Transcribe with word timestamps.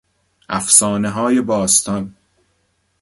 افسانههای 0.49 1.41
باستان 1.41 2.15